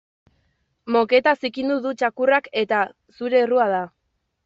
Moketa 0.95 1.35
zikindu 1.45 1.77
du 1.85 1.93
txakurrak 2.01 2.51
eta 2.65 2.83
zure 3.19 3.47
errua 3.47 3.73
da. 3.79 3.87